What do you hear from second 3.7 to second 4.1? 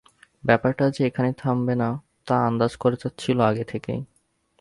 থেকেই।